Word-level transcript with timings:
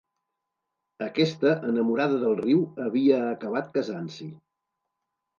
Aquesta, 1.07 1.51
enamorada 1.71 2.17
del 2.23 2.33
riu, 2.39 2.63
havia 2.85 3.19
acabat 3.35 3.69
casant-s'hi. 3.77 4.27